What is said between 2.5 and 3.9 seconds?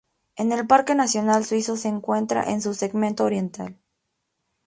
su segmento oriental.